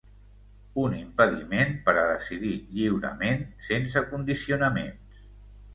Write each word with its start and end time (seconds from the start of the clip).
Un 0.83 0.95
impediment 0.99 1.75
per 1.89 1.95
a 1.97 2.07
decidir 2.13 2.55
lliurement, 2.79 3.47
sense 3.71 4.05
condicionaments. 4.11 5.27